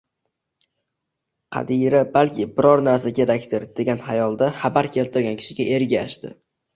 [1.55, 6.33] Qadira balki biror narsa kerakdir, degan xayolda xabar keltirgan kishiga ergashdi